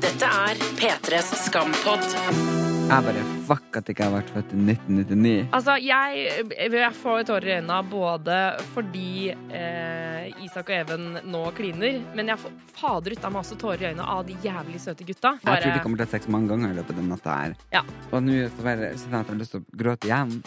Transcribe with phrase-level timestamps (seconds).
[0.00, 2.67] Dette er P3s Skampod.
[2.88, 5.32] Jeg bare fuck at jeg ikke har vært født i 1999.
[5.56, 6.22] Altså, jeg,
[6.56, 8.38] jeg får tårer i øynene både
[8.72, 13.58] fordi eh, Isak og Even nå kliner, men jeg får fader ut av meg også
[13.60, 15.34] tårer i øynene av de jævlig søte gutta.
[15.44, 17.36] Jeg tror de kommer til å ha sex mange ganger i løpet av den natta
[17.42, 17.58] her.
[17.76, 17.84] Ja.
[18.08, 20.34] Og nå så bare kjenner jeg at jeg har lyst til å gråte igjen.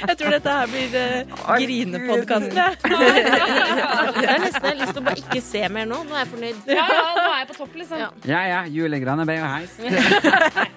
[0.00, 2.76] Jeg tror dette her blir eh, grinepodkasten, jeg.
[4.20, 6.00] Jeg har nesten lyst til å bare ikke se mer nå.
[6.08, 6.60] Nå er jeg fornøyd.
[6.70, 8.00] Ja, ja, nå er jeg på topp, liksom.
[8.00, 8.10] Ja.
[8.30, 9.76] ja ja, julegraner og heis.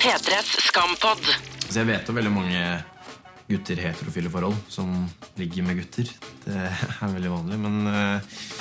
[0.00, 1.22] P3s Skampod.
[1.68, 2.64] Så jeg vet jo veldig mange
[3.48, 6.08] gutter i heterofile forhold som ligger med gutter.
[6.44, 8.20] Det er veldig vanlig, men uh...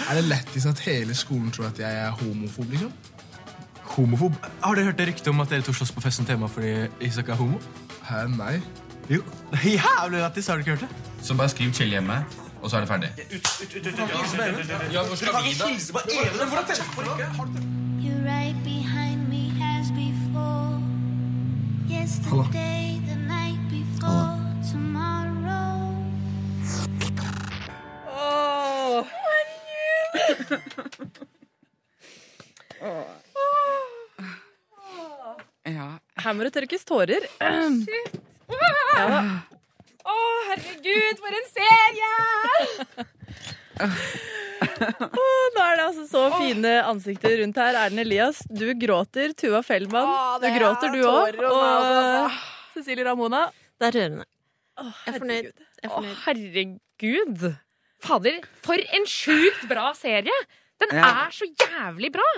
[0.09, 2.91] Er det lættis at hele skolen tror at jeg er homofob, liksom?
[3.95, 4.34] Homofob?
[4.64, 7.30] Har dere hørt det ryktet om at dere to slåss på festen tema fordi Isak
[7.30, 7.59] er homo?
[8.08, 8.55] Hæ, nei.
[9.09, 9.22] Jo.
[9.64, 10.90] Jævlig lættis, har dere ikke hørt det?
[11.23, 12.26] Så bare skriv chill hjemme,
[12.61, 13.09] og så er det ferdig.
[17.03, 17.73] You're
[22.14, 23.58] Yesterday, the night
[28.08, 29.08] Oh.
[35.66, 35.97] Ja.
[36.22, 37.25] Her må det tørkes tårer.
[37.42, 37.58] Ja
[40.05, 42.14] oh, herregud, for en serie!
[45.23, 47.73] Åh, nå er det altså så fine ansikter rundt her.
[47.86, 49.28] Erlend Elias, du gråter.
[49.38, 50.09] Tuva Fellmann,
[50.44, 51.31] du gråter du òg.
[51.50, 51.55] Og
[52.75, 53.42] Cecilie Ramona.
[53.80, 54.25] Det er rørende.
[54.81, 55.52] Oh, Jeg er fornøyd.
[55.83, 56.17] Jeg er fornøyd.
[56.25, 57.42] herregud.
[58.03, 60.38] Fader, for en sjukt bra serie!
[60.81, 61.08] Den Ja.
[61.27, 62.30] er så jævlig bra!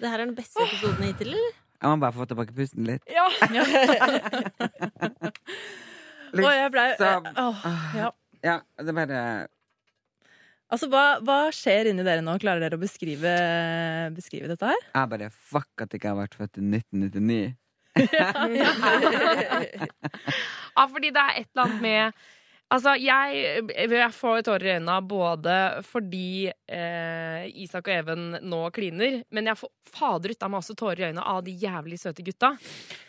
[0.00, 1.52] Det her er den beste episoden hittil, eller?
[1.80, 3.02] Jeg må bare få tilbake pusten litt.
[3.08, 3.28] Ja.
[6.34, 7.26] Og jeg blei Liksom.
[7.38, 7.64] åh,
[7.96, 8.08] ja.
[8.44, 9.18] Ja, det er bare
[10.72, 12.34] Altså, hva, hva skjer inni dere nå?
[12.42, 13.34] Klarer dere å beskrive,
[14.16, 14.80] beskrive dette her?
[14.94, 17.54] Jeg bare fuck at jeg ikke har vært født i 1999.
[20.74, 22.16] Ja, fordi det er et eller annet med
[22.72, 29.20] Altså, jeg, jeg får tårer i øynene både fordi eh, Isak og Even nå kliner,
[29.36, 32.24] men jeg får fader ut av meg også tårer i øynene av de jævlig søte
[32.26, 32.54] gutta.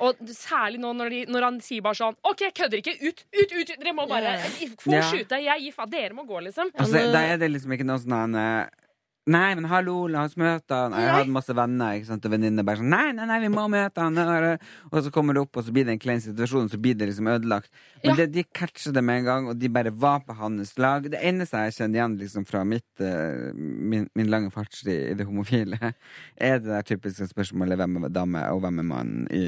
[0.06, 2.98] Og særlig nå når, de, når han sier bare sånn OK, jeg kødder ikke!
[3.08, 3.26] Ut!
[3.32, 3.56] Ut!
[3.56, 3.74] ut!
[3.80, 4.36] Dere må bare
[4.84, 5.06] få Ja.
[5.10, 5.40] skyte!
[5.48, 5.94] Jeg gir faen!
[5.96, 6.70] Dere må gå, liksom.
[6.76, 8.85] Altså, det er liksom ikke noe sånn eh,
[9.26, 10.94] Nei, men hallo, la oss møte han.
[11.02, 13.64] Jeg hadde masse venner ikke sant, og venninner bare sånn Nei, nei, nei, vi må
[13.74, 14.20] møte han.
[14.92, 17.08] Og så kommer det opp, og så blir det en klein situasjon, så blir det
[17.10, 17.72] liksom ødelagt.
[18.04, 18.16] Men Ja.
[18.20, 21.10] det, de catcher det med en gang, og de bare var på hans lag.
[21.10, 25.26] Det eneste jeg kjenner igjen liksom fra mitt, eh, min, min lange fartstid i det
[25.26, 25.82] homofile,
[26.38, 29.46] er det der typiske spørsmålet hvem er dame, og hvem er mann i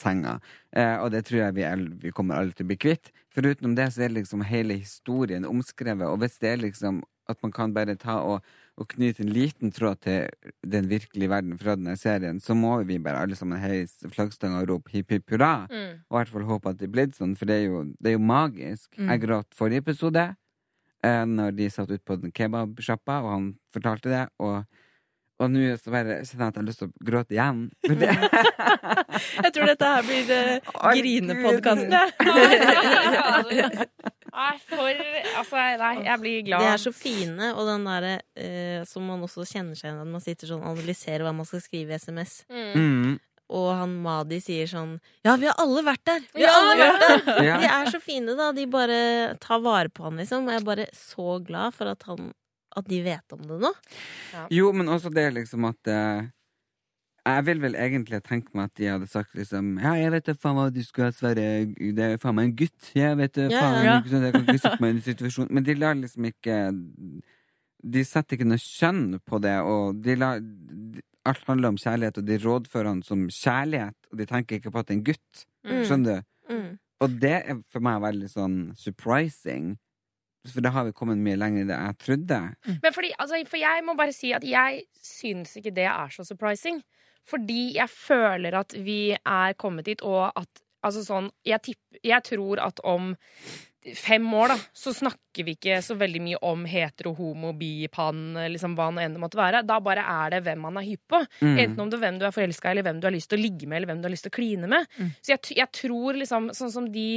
[0.00, 0.38] senga.
[0.72, 3.12] Eh, og det tror jeg vi, er, vi kommer alle til å bli kvitt.
[3.36, 7.52] Foruten det så er liksom hele historien omskrevet, og hvis det er liksom at man
[7.54, 8.42] kan bare ta og,
[8.80, 12.96] og knyte en liten tråd til den virkelige verden fra denne serien, så må vi
[13.02, 15.66] bare alle sammen heise flaggstanga og rope hipp hipp hurra.
[15.68, 16.00] Mm.
[16.08, 18.12] Og i hvert fall håpe at det er blitt sånn, for det er jo, det
[18.12, 18.88] er jo magisk.
[18.96, 20.24] Jeg gråt forrige episode,
[21.04, 24.64] eh, når de satt ute på den kebabsjappa, og han fortalte det, og
[25.40, 27.60] og nå så bare kjenner jeg at jeg har lyst til å gråte igjen.
[29.44, 32.08] Jeg tror dette her blir uh, grinepodkasten, jeg.
[34.30, 35.00] Nei, for
[35.40, 36.62] Altså, nei, jeg blir glad.
[36.62, 40.12] De er så fine, og den derre uh, som man også kjenner seg igjen når
[40.12, 42.36] man sitter sånn og analyserer hva man skal skrive i SMS.
[42.50, 42.70] Mm.
[42.76, 43.16] mm,
[43.56, 44.92] Og han Madi sier sånn
[45.26, 46.26] Ja, vi har alle vært der!
[46.36, 47.42] Vi har alle vært der!
[47.48, 47.56] ja.
[47.64, 48.50] De er så fine, da.
[48.56, 49.00] De bare
[49.42, 50.46] tar vare på han, liksom.
[50.46, 52.30] Og jeg er bare så glad for at, han,
[52.76, 53.70] at de vet om det nå.
[54.54, 56.28] Jo, men også det liksom at eh,
[57.26, 60.34] Jeg vil vel egentlig tenke meg at de hadde sagt liksom Ja, jeg vet da
[60.38, 62.92] faen hva du skal svare Det er faen meg en gutt.
[62.96, 63.98] Jeg vet da Ja, faen ja.
[64.00, 66.56] ikke sånn, Jeg kan ikke sette meg i en situasjon Men de lar liksom ikke
[67.82, 70.40] De setter ikke noe kjønn på det, og de lar
[71.28, 74.80] Alt handler om kjærlighet, og de rådfører han som kjærlighet, og de tenker ikke på
[74.80, 75.42] at det er en gutt.
[75.68, 75.82] Mm.
[75.84, 76.54] Skjønner du?
[76.54, 76.70] Mm.
[77.04, 79.74] Og det er for meg veldig sånn surprising.
[80.48, 82.40] For da har vi kommet mye lenger enn jeg trodde.
[82.80, 86.24] Men fordi, altså, for jeg må bare si at jeg syns ikke det er så
[86.24, 86.80] surprising.
[87.28, 92.24] Fordi jeg føler at vi er kommet dit, og at altså sånn jeg, tipp, jeg
[92.24, 93.12] tror at om
[93.80, 98.34] fem år, da, så snakker vi ikke så veldig mye om hetero, homo, bi, pan,
[98.52, 99.62] liksom hva nå enn det måtte være.
[99.68, 101.20] Da bare er det hvem man er hypp på.
[101.40, 101.54] Mm.
[101.54, 103.40] Enten om det er hvem du er forelska i, eller hvem du har lyst til
[103.40, 104.98] å ligge med, eller hvem du har lyst til å kline med.
[105.20, 107.08] Så jeg, jeg tror liksom, sånn som de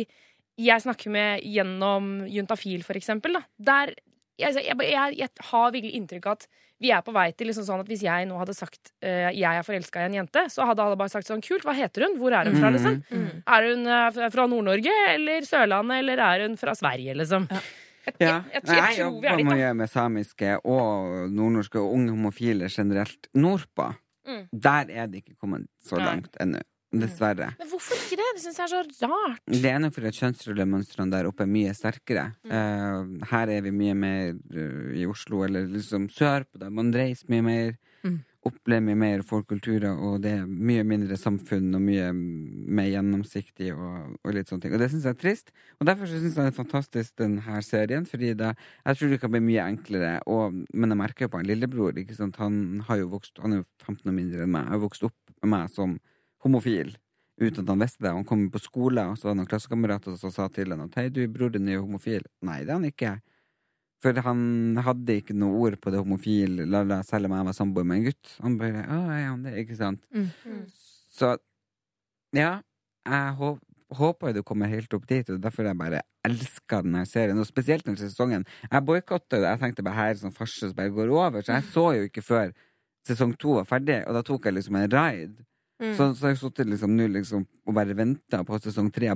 [0.57, 3.93] jeg snakker med gjennom Juntafil, for eksempel, da, der
[4.39, 6.47] jeg, jeg, jeg, jeg har virkelig inntrykk av at
[6.81, 9.45] vi er på vei til liksom sånn at hvis jeg nå hadde sagt uh, jeg
[9.45, 12.17] er forelska i en jente, så hadde alle bare sagt sånn kult, hva heter hun?
[12.19, 12.75] Hvor er hun fra, Mm.
[12.75, 12.97] liksom?
[13.13, 13.43] Mm.
[13.45, 17.47] Er hun uh, fra- Nord-Norge eller Sørlandet, eller er hun fra Sverige, liksom?
[17.51, 18.27] Jeg, Ja.
[18.27, 21.93] jeg, jeg, jeg, Jeg tror vi er jobber litt mye med samiske og nordnorske og
[21.95, 23.85] unge homofile generelt nordpå.
[24.27, 24.41] Mm.
[24.51, 26.59] Der er det ikke kommet så langt ennå.
[26.93, 27.49] Dessverre.
[27.57, 28.27] Men hvorfor ikke det?
[28.35, 29.39] Det syns jeg er så rart.
[29.49, 32.27] Det er nok fordi kjønnsrollemønstrene der oppe er mye sterkere.
[32.45, 37.33] Eh, her er vi mye mer uh, i Oslo, eller liksom sørpå, der man reiser
[37.33, 37.73] mye mer.
[38.03, 38.21] Mm.
[38.43, 44.17] Opplever mye mer folkkulturer, og det er mye mindre samfunn og mye mer gjennomsiktig og,
[44.19, 44.75] og litt sånne ting.
[44.75, 45.53] Og det syns jeg er trist.
[45.79, 48.51] Og derfor syns jeg det er fantastisk, denne serien, fordi det,
[48.83, 50.17] jeg tror det kan bli mye enklere.
[50.27, 51.95] Og, men jeg merker jo på en lillebror,
[52.37, 52.57] han
[52.89, 54.67] har jo vokst Han er jo 15 år mindre enn meg.
[54.67, 55.95] Jeg har vokst opp med meg som
[56.43, 56.95] homofil
[57.41, 58.13] uten at han visste det.
[58.13, 60.97] Han kom på skole, og så var det noen klassekamerater som sa til ham at
[60.99, 62.25] hei, du, bror din er jo homofil.
[62.45, 63.13] Nei, det er han ikke.
[64.03, 64.41] For han
[64.83, 68.01] hadde ikke noe ord på det homofil, la, la, selv om jeg var samboer med
[68.01, 68.33] en gutt.
[68.43, 69.55] Han bare å, er han det?
[69.63, 70.03] Ikke sant?
[70.11, 70.65] Mm.
[71.13, 71.35] Så
[72.35, 72.57] ja,
[73.07, 73.61] jeg håp,
[73.93, 77.39] håper jo det kommer helt opp dit, og derfor jeg bare elsker denne serien.
[77.39, 78.45] Og spesielt denne sesongen.
[78.67, 79.47] Jeg boikotta det.
[79.47, 82.05] Jeg tenkte bare her er sånn farse som bare går over, så jeg så jo
[82.09, 82.53] ikke før
[83.07, 85.47] sesong to var ferdig, og da tok jeg liksom en ride.
[85.81, 85.93] Mm.
[85.97, 89.09] Så, så har jeg sittet liksom nå liksom og bare venta på sesong tre.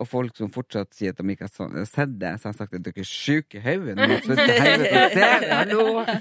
[0.00, 2.76] Og folk som fortsatt sier at de ikke har sett det, så har jeg sagt
[2.78, 3.96] at dere er sjuke i hodet.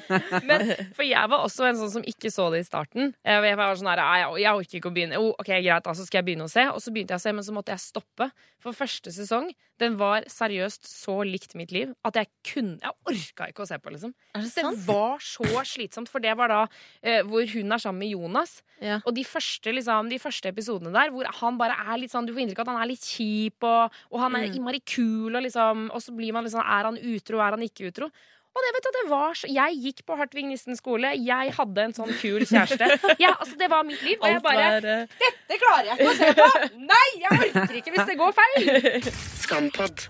[0.50, 3.14] Men, for jeg var også en sånn som ikke så det i starten.
[3.24, 4.04] Jeg, var sånn her,
[4.36, 5.22] jeg, orker ikke å begynne.
[5.22, 6.66] Oh, ok, greit, da, så skal jeg begynne å se.
[6.74, 8.28] Og så begynte jeg å se, men så måtte jeg stoppe.
[8.60, 9.48] For første sesong,
[9.80, 13.78] den var seriøst så likt mitt liv at jeg kunne Jeg orka ikke å se
[13.80, 14.12] på, liksom.
[14.36, 16.62] Er det Det var så slitsomt, for det var da
[17.00, 18.60] eh, hvor hun er sammen med Jonas.
[18.84, 19.00] Ja.
[19.06, 22.34] Og de første, liksom, de første episodene der, hvor han bare er litt sånn Du
[22.36, 23.69] får inntrykk av at han er litt kjip, og,
[24.12, 24.56] og han er Mm.
[24.58, 27.88] innmari kul, og liksom Og så blir man liksom Er han utro, er han ikke
[27.92, 28.10] utro?
[28.50, 31.12] Og det vet du, det var så Jeg gikk på Hartvig Nissen skole.
[31.16, 32.88] Jeg hadde en sånn kul kjæreste.
[33.24, 34.18] Ja, altså, det var mitt liv.
[34.22, 35.06] Og jeg bare var eh,
[35.48, 36.48] Det klarer jeg ikke å se på!
[36.90, 39.12] Nei, jeg orker ikke hvis det går feil!
[39.46, 40.08] Skampod.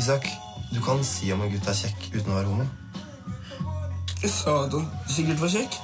[0.00, 0.24] Isak,
[0.72, 2.66] du kan si om en gutt er kjekk uten å være homo.
[4.22, 5.76] Jeg sa at han sikkert var kjekk.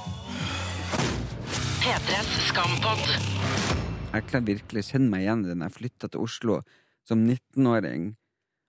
[1.83, 3.05] P3s Skampod.
[4.13, 6.59] Jeg kan virkelig kjenne meg igjen i den jeg flytta til Oslo
[7.07, 8.09] som 19-åring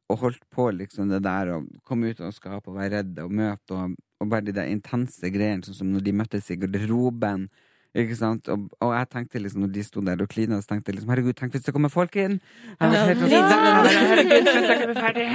[0.09, 3.33] og holdt på liksom det der å komme ut av skapet og være redd og
[3.35, 7.49] møte og, og bare de der intense greiene, sånn som når de møttes i garderoben.
[7.99, 8.49] Ikke sant?
[8.53, 11.13] Og, og jeg tenkte liksom når de sto der og klina, så tenkte jeg liksom
[11.13, 12.37] herregud, tenk hvis det kommer folk inn!
[12.77, 13.33] Jeg var helt sånn,
[13.89, 15.27] herregud, slutt, jeg ferdig!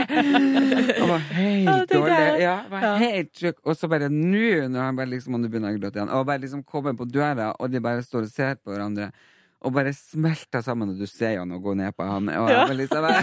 [1.02, 2.20] Og var Ja, helt dårlig.
[2.44, 2.94] Ja, var Ja.
[3.02, 3.58] helt sjuk.
[3.66, 6.14] Og så bare nå, når han bare liksom, og nå begynner jeg å gråte igjen,
[6.14, 9.10] og bare liksom kommer på døra, og de bare står og ser på hverandre.
[9.64, 12.28] Og bare smelter sammen, og du ser jo han gå ned på han.
[12.30, 12.66] Og Ja.
[12.68, 13.06] liksom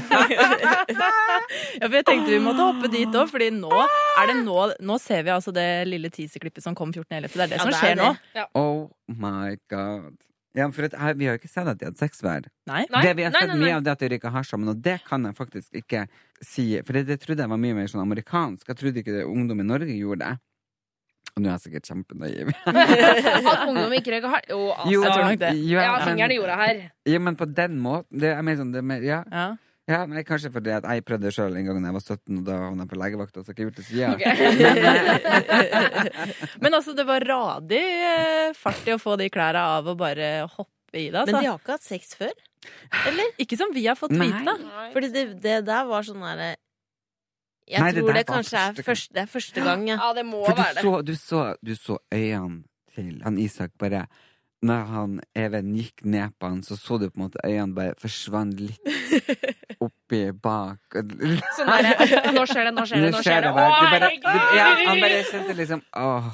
[1.80, 4.56] Ja, for jeg tenkte vi måtte hoppe dit òg, Fordi nå er det nå
[4.86, 7.28] Nå ser vi altså det lille teaserklippet som kom 14.11.
[7.34, 8.10] Det er det Ja, som det skjer skjer nå.
[8.36, 8.46] Ja.
[8.58, 10.16] Oh my god.
[10.56, 12.48] Ja, for at, her, Vi har jo ikke sett at de hadde sex hver.
[12.66, 12.84] Nei?
[12.90, 13.66] Nei, det vi har sett nei, nei.
[13.68, 16.06] mye av det at de røyka hasj sammen, og det kan jeg faktisk ikke
[16.42, 16.64] si.
[16.86, 18.66] For det, det trodde jeg var mye mer sånn amerikansk.
[18.66, 20.32] Jeg trodde ikke det ungdom i Norge gjorde det.
[21.36, 22.50] Og nå er jeg sikkert kjempenaiv.
[23.52, 24.48] At ungdom ikke røyker hardt?
[24.50, 24.90] Jo, altså.
[24.92, 25.50] Jo, jeg tror nok det.
[25.70, 26.80] Ja, Ja, men, fingeren i jorda her.
[27.14, 29.44] ja, men på den måten det er mer sånn, det er mer, ja, Ja.
[29.90, 32.38] ja, nei, Kanskje fordi at jeg prøvde det sjøl en gang da jeg var 17,
[32.38, 33.42] og da havna jeg på legevakta.
[33.42, 34.12] Så jeg har gjort det siden.
[34.14, 34.22] Ok.
[36.62, 40.30] Men altså, det var radig eh, fart i å få de klærne av og bare
[40.56, 41.12] hoppe i det.
[41.14, 41.40] Men Altså.
[41.40, 42.34] de har ikke hatt sex før?
[43.08, 43.30] Eller?
[43.40, 44.54] Ikke som vi har fått vite.
[44.94, 46.52] Fordi det, det der var sånn derre
[47.70, 49.96] Jeg Nei, tror det, det kanskje er første det er første gang, ja.
[50.00, 50.82] Ja, det må For du være det.
[50.82, 54.06] så, du, så, du så øynene til han Isak bare
[54.62, 57.94] Når han Even gikk ned på han, så så du på en måte øynene bare
[58.02, 58.90] forsvant litt
[59.86, 60.82] oppi bak.
[61.56, 61.94] Sånn er det.
[62.36, 63.52] Nå skjer det, nå skjer det, nå skjer det.
[63.54, 63.80] Å, bare.
[63.80, 66.30] det bare, du, ja, han bare kjente liksom Åh.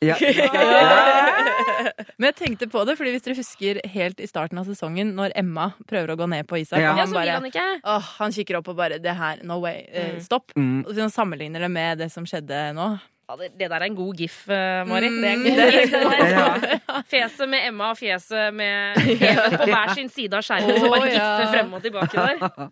[0.00, 0.14] Ja.
[2.18, 5.30] Men jeg tenkte på det, fordi hvis dere husker helt i starten av sesongen, når
[5.38, 6.90] Emma prøver å gå ned på Isak, Ja.
[6.92, 7.66] og han så bare han ikke.
[7.84, 9.84] Åh, han kikker opp og bare Det her, no way.
[9.92, 10.20] eh, Mm.
[10.24, 10.50] stopp.
[10.56, 10.84] Mm.
[10.86, 12.98] Og så sammenligner det med det som skjedde nå.
[13.28, 15.08] Ja, det, det der er en god gif, uh, Mari.
[15.12, 15.20] Mm.
[15.20, 15.42] Det er en
[15.92, 16.30] god gif.
[16.32, 17.02] Ja.
[17.12, 18.96] Fjeset med Emma og fjeset med
[19.28, 20.78] Even på hver sin side av skjermen.
[20.80, 21.50] Som bare ja.
[21.52, 22.70] frem og tilbake der.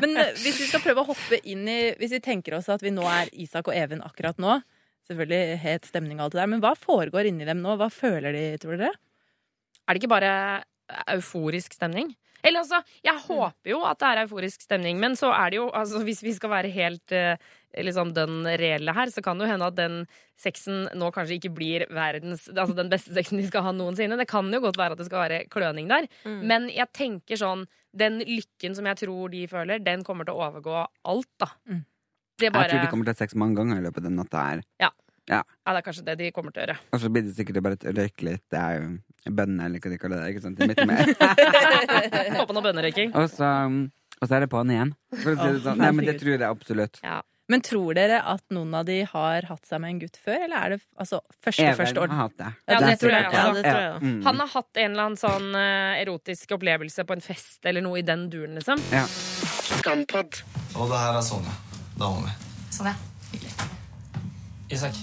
[0.00, 2.80] Men eh, hvis vi skal prøve å hoppe inn i Hvis vi tenker oss at
[2.80, 4.60] vi nå er Isak og Even akkurat nå
[5.10, 7.76] Selvfølgelig het stemning og alt det der, men hva foregår inni dem nå?
[7.80, 8.92] Hva føler de, tror dere?
[9.82, 10.34] Er det ikke bare
[11.10, 12.12] euforisk stemning?
[12.42, 15.68] Eller altså, Jeg håper jo at det er euforisk stemning, men så er det jo
[15.70, 17.36] altså, Hvis vi skal være helt eh,
[17.86, 20.00] liksom den reelle her, så kan det jo hende at den
[20.42, 24.18] sexen nå kanskje ikke blir verdens Altså den beste sexen de skal ha noensinne.
[24.18, 26.10] Det kan jo godt være at det skal være kløning der.
[26.26, 26.42] Mm.
[26.50, 30.46] Men jeg tenker sånn Den lykken som jeg tror de føler, den kommer til å
[30.48, 31.52] overgå alt, da.
[31.68, 31.82] Mm.
[32.42, 34.18] Det Jeg tror de kommer til å ha sex mange ganger i løpet av den
[34.18, 34.66] natta her.
[34.82, 34.90] Ja.
[35.30, 35.40] Ja.
[35.62, 36.78] Ja, det er kanskje det de kommer til å gjøre.
[36.92, 38.42] Og så blir det sikkert bare et røyke litt.
[38.50, 40.30] Det er jo bønner, eller hva de kaller det.
[40.34, 40.58] Ikke sant?
[40.58, 41.12] I midten med.
[42.40, 43.12] Få på noe bønnerøyking.
[43.14, 43.50] og, så,
[44.18, 44.96] og så er det på'n igjen.
[45.20, 45.78] For å si det sånn.
[45.84, 46.98] Nei, men det tror jeg absolutt.
[47.06, 47.20] Ja.
[47.52, 50.56] Men tror dere at noen av de har hatt seg med en gutt før, eller
[50.56, 52.50] er det altså, første, Even første har hatt det.
[52.54, 53.42] Ja, det det tror jeg også.
[53.42, 53.98] Ja, tror jeg.
[54.06, 54.20] Mm.
[54.28, 57.98] Han har hatt en eller annen sånn eh, erotisk opplevelse på en fest eller noe
[58.00, 58.80] i den duren, liksom.
[58.94, 59.04] Ja.
[59.82, 60.40] Skampod.
[60.78, 61.58] Og det her er Sonja.
[61.98, 62.32] Dama mi.
[62.72, 62.94] Sånn, ja.
[63.32, 63.52] Hyggelig.
[64.72, 64.96] Isak.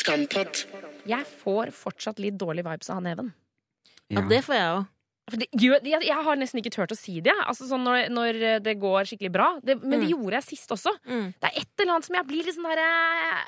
[0.00, 0.64] Skampod.
[1.08, 3.32] Jeg får fortsatt litt dårlig vibes av han Even.
[4.12, 4.84] Ja, det får jeg òg.
[5.26, 5.46] Det,
[5.90, 7.32] jeg, har nesten ikke turt å si det.
[7.50, 9.46] Altså, sånn når, når det går skikkelig bra.
[9.58, 10.12] Det, men det Mm.
[10.12, 10.92] gjorde jeg sist også.
[11.08, 11.32] Mm.
[11.42, 12.84] Det er et eller annet som jeg blir litt sånn derre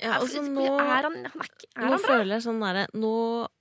[0.02, 2.08] Ja, altså, nå- Er han, han er, er Nå han bra?
[2.08, 3.12] føler jeg sånn derre Nå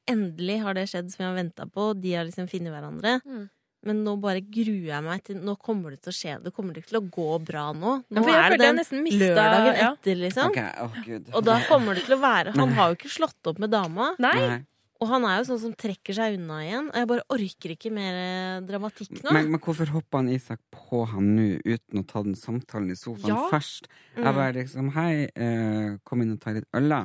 [0.10, 1.92] endelig har det skjedd som jeg har venta på.
[2.02, 3.14] De har liksom funnet hverandre.
[3.22, 3.46] Mm.
[3.86, 6.38] Men nå bare gruer jeg meg til Nå kommer det til å skje.
[6.44, 8.00] Det kommer ikke til å gå bra nå.
[8.10, 9.92] Nå ja, er det den mistet- lørdagen ja.
[9.94, 10.50] etter, liksom.
[10.50, 10.72] Okay.
[10.82, 13.72] Oh, Og da kommer det til å være Han har jo ikke slått opp med
[13.72, 14.16] dama.
[14.20, 14.34] Nei.
[14.42, 14.58] Nei.
[14.98, 16.88] Og han er jo sånn som trekker seg unna igjen.
[16.90, 19.30] Og jeg bare orker ikke mer eh, dramatikk nå.
[19.30, 22.98] Men, men hvorfor hoppa han Isak på han nå uten å ta den samtalen i
[22.98, 23.44] sofaen Ja.
[23.54, 23.92] først?
[24.16, 24.24] Mm.
[24.24, 27.04] Jeg bare liksom Hei, eh, kom inn og ta litt øl, da.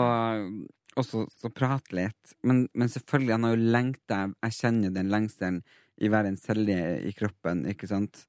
[0.00, 0.48] Og,
[0.96, 2.34] og så, så prate litt.
[2.46, 4.20] Men, men selvfølgelig, han har jo lengta.
[4.48, 5.60] Jeg kjenner den lengselen
[6.00, 6.76] i hver en celle
[7.06, 8.24] i kroppen, ikke sant?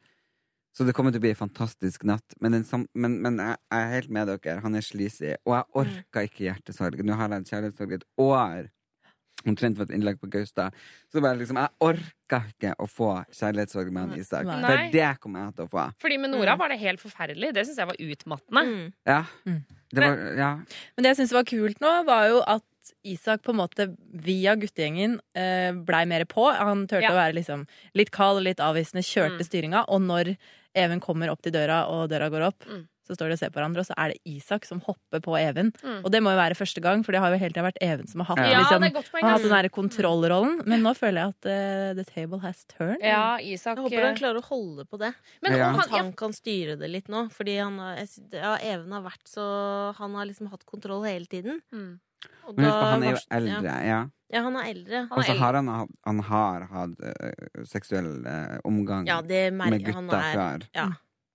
[0.71, 2.35] Så det kommer til å bli en fantastisk natt.
[2.39, 4.61] Men, den sam men, men jeg, jeg er helt med dere.
[4.63, 5.33] Han er sleazy.
[5.43, 7.01] Og jeg orka ikke hjertesorg.
[7.03, 8.69] Nå har jeg kjærlighetssorg i et år.
[9.41, 10.75] Omtrent for et innlegg på Gaustad.
[11.11, 14.47] Så bare liksom, jeg orka ikke å få kjærlighetssorg med han Isak.
[14.47, 14.61] Nei.
[14.63, 15.85] For det kommer jeg til å få.
[16.05, 17.51] Fordi med Nora var det helt forferdelig.
[17.57, 18.65] Det syns jeg var utmattende.
[18.71, 18.89] Mm.
[19.11, 19.21] Ja.
[19.49, 19.61] Mm.
[19.91, 20.51] Det var, ja.
[20.95, 22.63] Men det jeg syns var kult nå, var jo at
[23.03, 26.47] Isak på en måte via guttegjengen eh, blei mer på.
[26.55, 27.11] Han turte Ja.
[27.11, 29.47] å være liksom litt kald, litt avvisende, kjørte Mm.
[29.49, 29.85] styringa.
[29.87, 30.37] Og når
[30.73, 32.87] Even kommer opp til døra, og døra går opp, Mm.
[33.05, 35.35] så står de og ser på hverandre, og så er det Isak som hopper på
[35.37, 35.73] Even.
[35.83, 36.05] Mm.
[36.05, 38.07] Og det må jo være første gang, for det har jo hele tida vært Even
[38.07, 39.49] som har hatt, Ja, liksom, det er godt poeng, har hatt ass.
[39.49, 40.65] den der kontrollrollen.
[40.65, 43.01] Men nå føler jeg at uh, the table has turned.
[43.03, 45.13] Ja, Isak Jeg håper han klarer å holde på det.
[45.43, 45.69] Men Ja.
[45.75, 47.29] At han, han kan styre det litt nå.
[47.33, 47.97] Fordi han har,
[48.31, 51.59] ja, Even har vært så Han har liksom hatt kontroll hele tiden.
[51.73, 51.99] mm.
[52.47, 54.01] Og Men husk på, han er jo eldre, Ja,
[54.31, 54.41] ja.
[54.41, 55.03] han er eldre.
[55.11, 59.71] Og så har han, hatt- han har hatt eh, seksuell eh, omgang Ja, det med
[59.71, 60.67] merker han gutta er før.
[60.75, 60.87] Ja.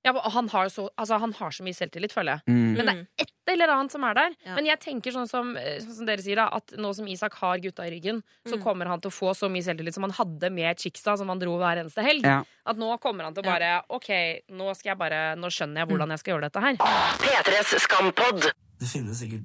[0.06, 2.52] ja, og han, har så, altså, han har så mye selvtillit, føler jeg.
[2.52, 2.76] Mm.
[2.76, 4.34] Men det er et eller annet som er der.
[4.44, 4.54] Ja.
[4.58, 7.34] Men jeg tenker sånn som, eh, sånn som dere sier, da at nå som Isak
[7.40, 8.62] har gutta i ryggen, så Mm.
[8.62, 11.38] kommer han til å få så mye selvtillit som han hadde med chicksa som han
[11.38, 12.24] dro hver eneste helg.
[12.24, 12.42] Ja.
[12.66, 13.52] At nå kommer han til å Ja.
[13.52, 14.10] bare OK,
[14.50, 16.74] nå skal jeg bare Nå skjønner jeg hvordan jeg skal gjøre dette her.
[17.22, 18.52] P3s Skampod.
[18.78, 19.44] Det finnes sikkert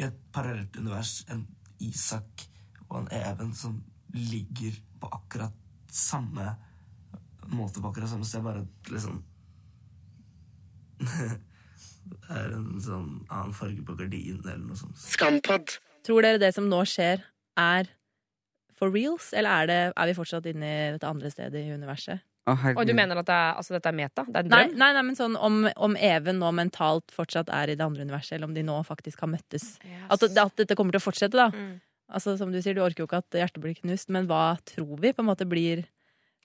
[0.00, 1.44] i et parallelt univers en
[1.80, 2.46] Isak
[2.88, 3.78] og en Even som
[4.14, 5.54] ligger på akkurat
[5.92, 6.54] samme
[7.50, 9.22] måte på akkurat samme sted, bare liksom
[11.00, 11.30] Det
[12.36, 14.98] er en sånn annen farge på gardinen eller noe sånt.
[15.00, 15.78] Skampod.
[16.04, 17.22] Tror dere det som nå skjer,
[17.60, 17.88] er
[18.76, 22.24] for reals, eller er, det, er vi fortsatt inne i dette andre stedet i universet?
[22.54, 24.24] Å, Og du mener at det er, altså, dette er meta?
[24.26, 24.78] Det er en Nei, drøm?
[24.82, 28.36] nei, nei men sånn om, om Even nå mentalt fortsatt er i det andre universet,
[28.38, 29.76] eller om de nå faktisk har møttes.
[30.08, 31.50] At, at dette kommer til å fortsette, da.
[31.54, 31.78] Mm.
[32.10, 34.96] Altså, som du sier, du orker jo ikke at hjertet blir knust, men hva tror
[34.98, 35.84] vi på en måte blir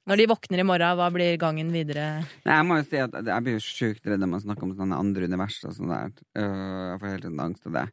[0.06, 2.04] Når de våkner i morgen, hva blir gangen videre?
[2.46, 4.76] Nei, jeg må jo si at jeg blir jo sjukt redd når man snakker om
[4.78, 6.12] sånne andre univers og sånn der.
[6.38, 7.86] Øh, jeg får helt en angst av det.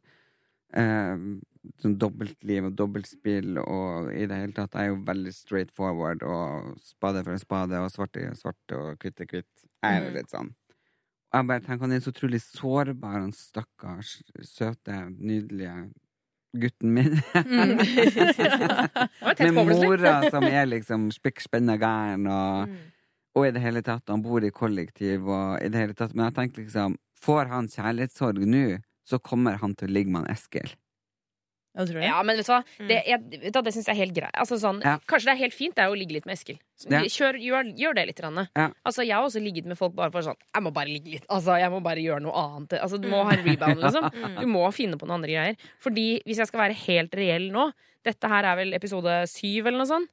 [1.79, 4.73] Sånn dobbeltliv og dobbeltspill og i det hele tatt.
[4.75, 8.97] Jeg er jo veldig straight forward og spade for spade og svart er svart og
[8.99, 9.51] kvitt er kvitt.
[9.83, 10.13] Jeg er jo Mm.
[10.17, 10.49] litt sånn.
[11.33, 15.91] Og jeg bare tenker han er så utrolig sårbar, han stakkars søte, nydelige
[16.55, 17.21] gutten min.
[17.33, 17.77] Mm.
[19.55, 22.77] Med mora som er liksom spikk spenna gæren, og, Mm.
[23.35, 26.25] og i det hele tatt, han bor i kollektiv, og i det hele tatt Men
[26.31, 30.35] jeg tenker liksom, får han kjærlighetssorg nå, så kommer han til å ligge med han
[30.35, 30.75] Eskil.
[32.05, 32.59] Ja, men vet du hva?
[32.77, 32.87] Mm.
[32.89, 34.35] Det, jeg, vet du det syns jeg er helt greit.
[34.37, 34.97] Altså, sånn, Ja.
[35.09, 36.59] Kanskje det er helt fint det er å ligge litt med Eskil.
[36.91, 37.01] Ja.
[37.01, 38.21] Kjør, gjør, gjør det litt.
[38.23, 38.67] Ja.
[38.85, 41.25] Altså, jeg har også ligget med folk bare for sånn Jeg må bare ligge litt.
[41.29, 42.77] Altså, jeg må bare gjøre noe annet.
[42.79, 44.09] Altså, du må ha en rebound, liksom.
[44.23, 44.35] Mm.
[44.39, 45.55] Du må finne på noen andre greier.
[45.81, 47.65] Fordi hvis jeg skal være helt reell nå
[48.05, 50.09] Dette her er vel episode syv eller noe sånt?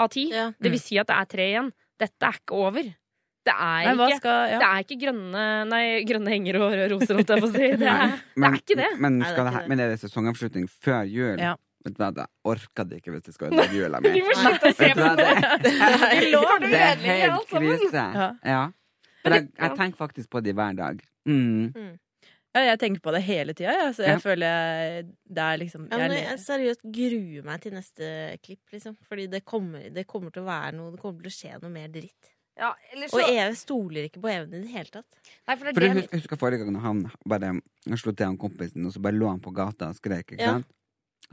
[0.00, 0.28] Av ti?
[0.32, 0.48] Ja.
[0.58, 1.70] Det vil si at det er tre igjen.
[2.00, 2.88] Dette er ikke over.
[3.44, 4.58] Det er Nei, ikke skal ja.
[4.62, 7.66] det er ikke grønne, nei, grønne henger og røde roser, holdt jeg på å si.
[7.82, 8.86] Det er, det er ikke det.
[9.04, 9.68] Men, Nei, det er skal det, ikke det.
[9.74, 11.42] men er det sesongavslutning før jul?
[11.44, 11.54] Ja.
[11.84, 14.12] Vet du hva, Jeg orker det ikke hvis jeg skal være jula mi.
[14.14, 18.06] Vi må slutte å se på det, er helt krise.
[18.16, 18.30] Ja.
[18.48, 18.62] Ja.
[19.24, 21.04] For jeg, jeg tenker faktisk på det hver dag.
[21.28, 21.94] Mm.
[22.54, 24.18] Ja, jeg tenker på det hele tida, ja, jeg Ja.
[24.22, 28.10] føler jeg, det er liksom Ja, men jeg, jeg seriøst gruer meg til neste
[28.44, 28.94] klipp, liksom.
[29.08, 31.72] Fordi det kommer, det kommer til å være noe Det kommer til å skje noe
[31.74, 32.30] mer dritt.
[32.56, 35.16] Ja, eller Og EU stoler ikke på evnen i det hele tatt.
[35.48, 37.48] Nei, for det For er jeg det husker, jeg husker forrige gang når han bare
[37.50, 40.32] han slo til han kompisen, og så bare lå han på gata og skrek.
[40.36, 40.52] Ikke Ja.
[40.60, 40.66] sant?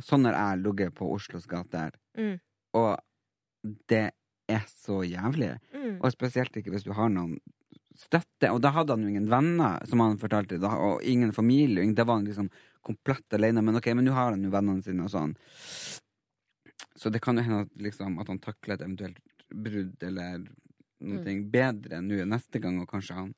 [0.01, 1.92] Sånn har jeg ligget på Oslos gater.
[2.18, 2.40] Mm.
[2.74, 2.98] Og
[3.88, 4.12] det
[4.50, 5.60] er så jævlig.
[5.75, 6.00] Mm.
[6.01, 7.38] Og spesielt ikke hvis du har noen
[7.96, 8.50] støtte.
[8.50, 11.78] Og da hadde han jo ingen venner, som han fortalte, da, og ingen familie.
[11.80, 12.50] og ingen- Da var han liksom
[12.84, 13.62] komplett alene.
[13.63, 15.36] Men ok, men nå har han jo vennene sine og sånn.
[16.98, 19.18] Så det kan jo hende at, liksom, at han takler et eventuelt
[19.54, 20.48] brudd eller
[21.01, 21.50] noe Mm.
[21.51, 23.34] bedre nå neste gang, og kanskje han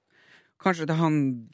[0.63, 1.49] Kanskje det han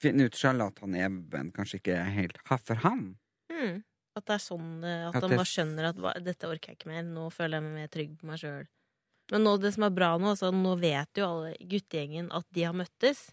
[0.00, 3.16] finner ut sjøl at han Even kanskje ikke er helt ha- for han.
[3.52, 3.84] Mm.
[4.16, 6.78] At det er sånn eh, At, At han bare skjønner at hva, dette orker jeg
[6.78, 7.02] ikke mer.
[7.06, 8.66] Nå føler jeg meg mer trygg på meg sjøl.
[9.30, 12.62] Men nå, det som er bra nå, altså, nå vet jo alle guttegjengen at de
[12.64, 13.28] har møttes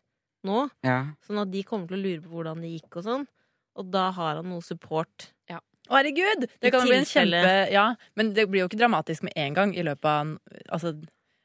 [0.46, 0.70] nå.
[0.84, 1.14] Ja.
[1.26, 3.26] Sånn at de kommer til å lure på hvordan det gikk og sånn.
[3.80, 5.32] Og da har han noe support.
[5.50, 5.58] Ja.
[5.90, 6.48] Å, herregud!
[6.62, 9.54] Det kan jo bli en kjempe Ja, men det blir jo ikke dramatisk med en
[9.58, 10.40] gang i løpet av en-
[10.70, 10.94] Altså,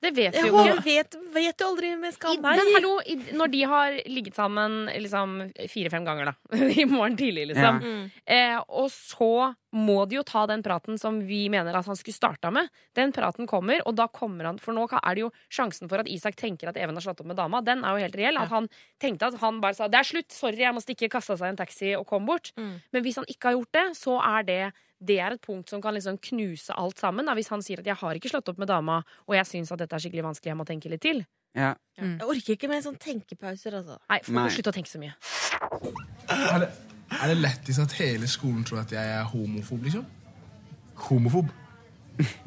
[0.00, 0.82] Det vet vi jo ikke.
[0.84, 2.38] vet, vet jo aldri med skam.
[2.40, 5.34] men hallo, i, når de har ligget sammen liksom
[5.68, 6.56] fire-fem ganger, da.
[6.80, 7.82] I morgen tidlig, liksom.
[7.84, 8.06] Mm.
[8.24, 12.16] Eh, og så må de jo ta den praten som vi mener at han skulle
[12.16, 12.72] starta med.
[12.96, 16.08] Den praten kommer, og da kommer han For nå er det jo sjansen for at
[16.10, 17.60] Isak tenker at Even har slått opp med dama.
[17.62, 18.40] Den er jo helt reell.
[18.40, 18.70] At han
[19.02, 21.52] tenkte at han bare sa 'det er slutt, sorry, jeg må stikke', kasta seg i
[21.54, 22.52] en taxi og kom bort.
[22.56, 22.80] Mm.
[22.92, 25.80] Men hvis han ikke har gjort det, så er det det er et punkt som
[25.82, 27.26] kan liksom knuse alt sammen.
[27.26, 27.34] Da.
[27.34, 29.78] Hvis han sier at 'jeg har ikke slått opp med dama', og jeg syns at
[29.78, 31.24] dette er skikkelig vanskelig, jeg må tenke litt til.
[31.56, 31.74] Ja.
[31.98, 33.98] Jeg orker ikke med sånn tenkepauser, altså.
[34.08, 34.48] Nei, får Nei.
[34.48, 35.14] du slutte å tenke så mye.
[36.30, 36.68] Er det,
[37.10, 40.06] er det lættis at hele skolen tror at jeg er homofob, liksom?
[40.94, 41.50] Homofob.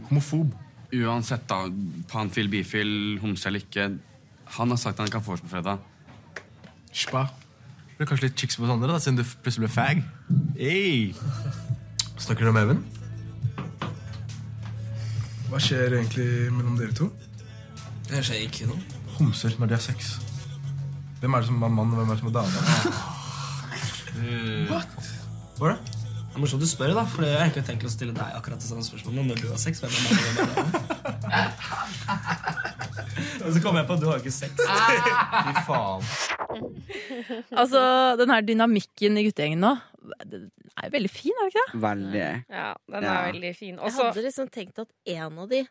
[0.10, 0.54] Homofob.
[0.94, 1.68] Uansett, da.
[2.08, 4.00] Panfil, bifil, homse eller ikke.
[4.46, 5.80] Han har sagt at han kan få oss på fredag.
[6.94, 7.28] Spa.
[7.90, 10.04] Det blir kanskje litt chicks på Sander, da, siden du plutselig ble fag.
[10.58, 11.14] Hey.
[12.18, 12.84] Snakker du om Even?
[15.50, 17.10] Hva skjer egentlig mellom dere to?
[18.10, 18.82] Det skjer ikke noe.
[19.18, 20.16] Homser når de har sex.
[21.22, 22.58] Hvem er det som er mann, og hvem er det som er dame?
[24.72, 24.92] What?
[25.60, 26.00] Hva er det?
[26.34, 28.58] Det er morsomt du spør, da, for jeg har egentlig tenkt å stille deg akkurat
[28.58, 29.84] det samme spørsmålet når du har sex.
[29.84, 30.72] Hvem er mann, og hvem er dame?
[33.44, 34.52] Og så kommer jeg på at du har ikke sex.
[34.58, 36.02] Fy faen.
[37.52, 37.82] altså,
[38.20, 39.74] den her dynamikken i guttegjengen nå
[40.84, 41.82] er jo veldig fin, er det ikke det?
[41.86, 42.28] Veldig.
[42.50, 43.14] Ja, den Ja.
[43.16, 43.76] er veldig fin.
[43.76, 45.64] Jeg Også, hadde liksom tenkt at en av de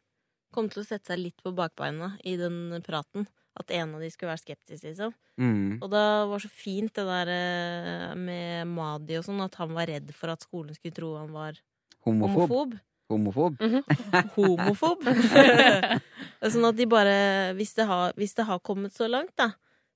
[0.52, 3.26] kom til å sette seg litt på bakbeina i den praten.
[3.56, 5.12] At en av de skulle være skeptisk, liksom.
[5.38, 5.78] Mm.
[5.82, 9.86] Og da var så fint det der eh, med Madi og sånn, at han var
[9.92, 11.58] redd for at skolen skulle tro han var
[12.06, 12.48] Homofob.
[12.48, 12.78] homofob.
[13.12, 13.58] Homofob.
[14.36, 15.04] Homofob.
[16.52, 17.16] sånn at de bare
[17.58, 19.50] hvis det, har, hvis det har kommet så langt, da,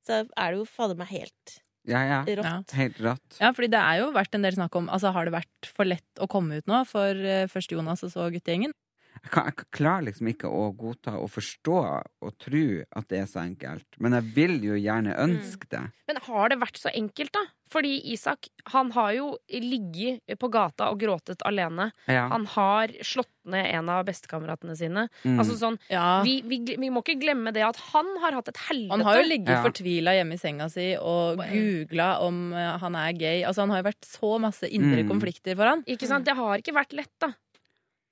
[0.06, 2.20] så er det jo fader meg helt Ja, ja.
[2.40, 2.74] rått.
[2.74, 3.38] Helt rått.
[3.38, 5.88] Ja, fordi det er jo vært en del snakk om Altså, Har det vært for
[5.88, 8.74] lett å komme ut nå for eh, først Jonas og så guttegjengen?
[9.22, 11.76] Jeg, kan, jeg klarer liksom ikke å godta og forstå
[12.22, 12.64] og tro
[12.96, 13.86] at det er så enkelt.
[13.98, 15.84] Men jeg vil jo gjerne ønske det.
[16.06, 17.40] men har det vært så enkelt, da?
[17.66, 21.88] Fordi Isak han har jo ligget på gata og gråtet alene.
[22.06, 22.28] Ja.
[22.30, 25.08] Han har slått ned en av bestekameratene sine.
[25.24, 25.40] Mm.
[25.42, 26.22] Altså sånn, Ja.
[26.22, 28.92] vi, vi, vi må ikke glemme det at han har hatt et helvete.
[28.94, 29.62] Han har jo ligget Ja.
[29.66, 33.42] fortvila hjemme i senga si og googla om eh, han er gay.
[33.42, 35.08] Altså, han har jo vært så masse indre Mm.
[35.10, 35.82] konflikter for han.
[35.90, 36.24] Ikke sant?
[36.24, 37.32] Det har ikke vært lett, da.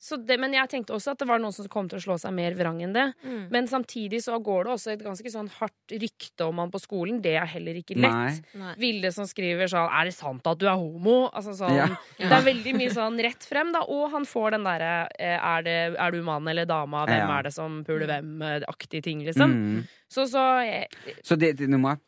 [0.05, 2.15] Så det, men jeg tenkte også at det var noen som kom til å slå
[2.21, 3.07] seg mer vrang enn det.
[3.25, 3.47] Mm.
[3.55, 7.23] Men samtidig så går det også et ganske sånn hardt rykte om han på skolen.
[7.25, 8.43] Det er heller ikke lett.
[8.61, 8.75] Nei.
[8.83, 11.87] Vilde som skriver sånn 'Er det sant at du er homo?' Altså sånn, Ja.
[12.19, 13.81] Det er veldig mye sånn rett frem, da.
[13.89, 17.07] Og han får den derre eh, er, 'Er du mann eller dama?
[17.07, 17.39] Hvem Ja.
[17.39, 19.51] er det som puler hvem?'-aktige ting, liksom.
[19.51, 19.89] Mm.
[20.11, 20.89] Så, så jeg,
[21.25, 21.59] Så det,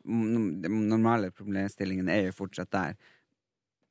[0.05, 2.95] normale problemstillingen er jo fortsatt der.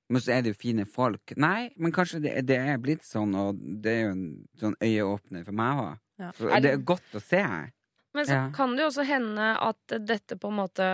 [0.09, 1.33] Men så er det jo fine folk.
[1.37, 4.25] Nei, men kanskje det, det er blitt sånn, og det er jo en
[4.61, 5.95] sånn øyeåpner for meg òg.
[6.21, 6.29] Ja.
[6.61, 7.41] Det er godt å se.
[8.15, 8.43] Men så Ja.
[8.55, 10.85] kan det jo også hende at dette på en måte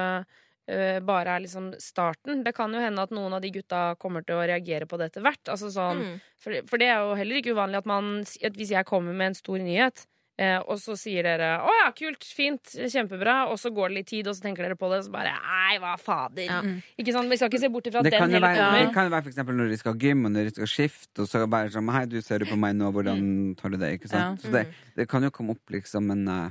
[0.71, 2.43] øh, bare er liksom starten.
[2.45, 5.12] Det kan jo hende at noen av de gutta kommer til å reagere på det
[5.12, 5.43] etter hvert.
[5.52, 6.21] Altså sånn, Mm.
[6.39, 9.28] for, for det er jo heller ikke uvanlig at man at Hvis jeg kommer med
[9.28, 10.06] en stor nyhet,
[10.39, 14.07] eh, og så sier dere 'Å ja, kult, fint, kjempebra', og så går det litt
[14.07, 16.45] tid, og så tenker dere på det, og så bare 'Nei, hva fader'.
[16.47, 16.61] Ja.
[16.97, 17.29] Ikke sant?
[17.29, 18.85] Vi skal ikke se bort ifra at Det kan, den jo heller være, kommer.
[18.85, 21.27] det kan jo være eksempel når de skal gym, og når de skal skifte, og
[21.27, 23.99] så bare sånn Hei, du ser du på meg nå, hvordan tar du det?
[23.99, 24.41] Ikke sant?
[24.43, 24.47] Ja.
[24.47, 26.49] Så det, det kan jo komme opp, liksom, men eh,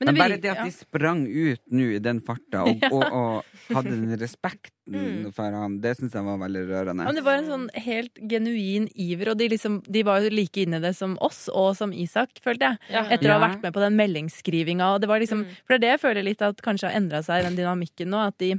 [0.00, 3.76] Men Men, bare det at de sprang ut nå i den farta og, og, og
[3.76, 5.32] hadde den respekten Mm.
[5.34, 7.02] for han, det syns jeg var veldig rørende.
[7.08, 10.62] Men det var en sånn helt genuin iver, og de, liksom, de var jo like
[10.62, 12.78] inne i det som oss og som Isak, følte jeg.
[12.94, 13.02] Ja.
[13.10, 14.92] Etter å ha vært med på den meldingsskrivinga.
[14.94, 15.56] Og det var liksom, Mm.
[15.66, 18.14] For det er det jeg føler litt at kanskje har endra seg i den dynamikken
[18.14, 18.20] nå.
[18.30, 18.52] At de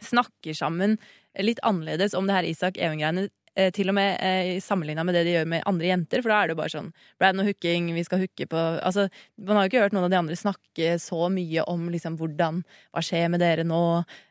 [0.00, 0.96] snakker sammen
[1.38, 5.32] litt annerledes om det her Isak-Even-greiene Eh, til og med eh, sammenligna med det de
[5.34, 6.22] gjør med andre jenter.
[6.22, 9.08] For da er det jo bare sånn Brad og hooking, vi skal hooke på Altså,
[9.34, 12.62] Man har jo ikke hørt noen av de andre snakke så mye om liksom hvordan
[12.94, 13.80] Hva skjer med dere nå?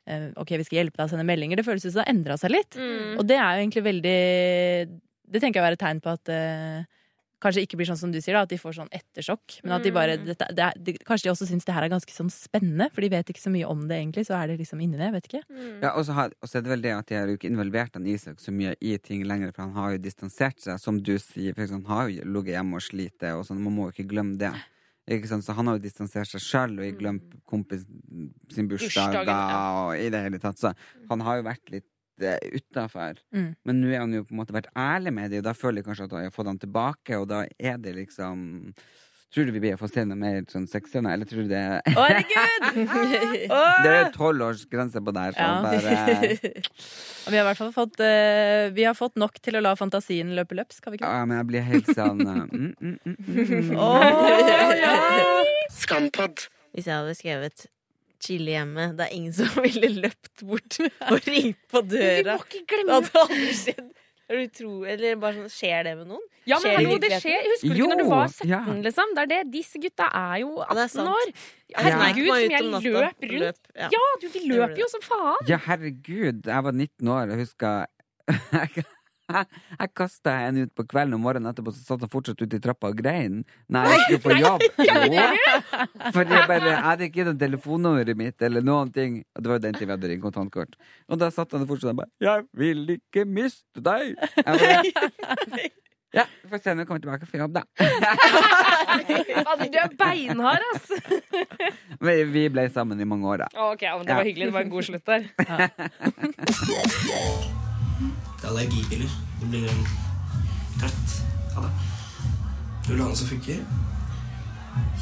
[0.08, 1.60] Eh, ok, vi skal hjelpe deg å sende meldinger.
[1.60, 2.80] Det føles ut som det har endra seg litt.
[2.80, 3.18] Mm.
[3.18, 4.20] Og det er jo egentlig veldig
[5.28, 6.88] Det tenker jeg er et tegn på at eh,
[7.44, 9.60] kanskje ikke blir sånn som du sier, da, at de får sånn ettersjokk.
[9.64, 10.26] Men at de bare Mm.
[10.26, 13.02] dette, det er, de, Kanskje de også syns det her er ganske sånn spennende, for
[13.02, 14.26] de vet ikke så mye om det egentlig.
[14.26, 15.12] Så er det liksom inni det.
[15.14, 15.44] Vet ikke.
[15.82, 17.52] Ja, og så har- og så er det vel det at de har jo ikke
[17.52, 20.98] involvert han Isak så mye i ting lenger, for han har jo distansert seg, som
[21.00, 21.54] du sier.
[21.54, 23.60] For han har jo ligget hjemme og slitt, og sånn.
[23.60, 24.54] Man må jo ikke glemme det.
[25.10, 25.44] Ikke sant?
[25.46, 27.86] Så han har jo distansert seg sjøl og glemt kompis
[28.52, 29.88] sin bursdag ja.
[29.88, 30.58] og i det hele tatt.
[30.60, 30.74] Så
[31.10, 31.86] han har jo vært litt
[32.18, 33.20] utafor.
[33.36, 33.50] Mm.
[33.66, 35.82] Men nå har han jo på en måte vært ærlig med det, og da føler
[35.82, 38.48] jeg kanskje at jeg har fått han tilbake, og da er det liksom
[39.28, 41.60] Tror du vi blir å få se noe mer sånn sexscener, eller tror du det
[41.92, 42.70] Å, herregud!
[43.84, 45.58] Det er tolvårsgrense års grense på det her, så Ja.
[45.66, 45.98] bare
[47.28, 49.76] Og vi har i hvert fall fått, uh, vi har fått nok til å la
[49.76, 51.20] fantasien løpe løpsk, har vi ikke det?
[51.20, 53.74] Ja, men jeg blir helt sånn uh, mm, mm, mm, mm.
[53.76, 54.00] Oh,
[54.80, 54.96] ja!
[55.76, 56.48] Skampod.
[56.72, 57.68] Hvis jeg hadde skrevet
[58.24, 60.78] chille hjemme, det er ingen som ville løpt bort
[61.12, 62.38] og ringt på Vi døra.
[62.38, 63.88] må ikke Det glemme hadde aldri skjedd.
[64.28, 66.24] Er du tro, eller bare sånn, Skjer det med noen?
[66.48, 67.46] Ja, men Skjer det hallo, det skjer.
[67.48, 68.60] Husker du ikke når du var 17, ja.
[68.88, 69.14] liksom?
[69.16, 69.38] Det er det.
[69.54, 71.32] Disse gutta er jo Ja, det er 18 år.
[71.78, 73.24] Herregud, som jeg løp rundt.
[73.46, 73.88] løp, ja.
[73.96, 75.48] Ja, du, vi løper jo som faen.
[75.48, 77.88] Ja, herregud, jeg var 19 år og husker
[79.38, 82.56] Jeg, jeg kasta henne ut på kvelden og morgenen etterpå, så satt hun fortsatt ute
[82.60, 83.42] i trappa og grein.
[83.74, 84.62] Nei, jeg skulle på jobb.
[84.88, 84.94] Jo.
[86.16, 89.20] For jeg bare jeg hadde ikke gitt telefonnummeret mitt eller noen ting.
[89.36, 90.78] Og det var jo den tiden vi hadde ringt kontantkort.
[91.12, 94.16] Og da satt han fortsatt og bare 'Jeg vil ikke miste deg'.
[94.16, 94.84] Jeg bare,
[96.18, 97.64] ja, vi får se når jeg kommer tilbake fra jobb, da.
[99.68, 100.88] Du er beinhard, ass.
[102.00, 103.48] Men vi ble sammen i mange år, da.
[103.72, 104.46] Ok, ja, men Det var hyggelig.
[104.48, 105.22] Det var en god slutt der.
[107.58, 107.67] Det
[108.48, 109.12] er allergipiller.
[109.42, 109.68] Du blir
[110.80, 111.16] trøtt
[111.58, 111.72] av det.
[112.86, 113.60] Du vil ha noe som funker?